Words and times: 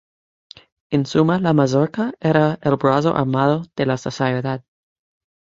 En 0.97 1.03
suma, 1.11 1.35
la 1.47 1.53
Mazorca 1.59 2.07
era 2.31 2.43
el 2.71 2.75
brazo 2.77 3.15
armado 3.15 3.61
de 3.75 3.85
la 3.85 3.97
Sociedad. 3.99 4.65